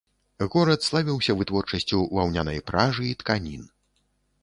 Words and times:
Горад 0.55 0.87
славіўся 0.87 1.35
вытворчасцю 1.43 2.01
ваўнянай 2.17 2.59
пражы 2.73 3.03
і 3.13 3.17
тканін. 3.25 3.73